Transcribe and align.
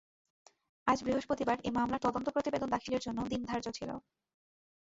আজ 0.87 0.97
বৃহস্পতিবার 1.03 1.57
এ 1.63 1.69
মামলায় 1.71 2.03
তদন্ত 2.03 2.27
প্রতিবেদন 2.29 2.69
দাখিলের 2.69 3.01
জন্য 3.01 3.19
দিন 3.31 3.41
ধার্য 3.45 3.67
ছিল। 3.77 3.89